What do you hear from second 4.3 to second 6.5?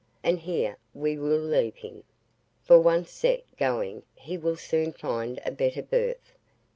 will soon find a better berth.